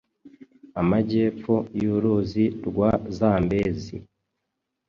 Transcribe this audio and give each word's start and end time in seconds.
amajyepfo 0.81 1.53
y'uruzi 1.81 2.45
rwa 2.67 2.91
Zambezi 3.17 3.95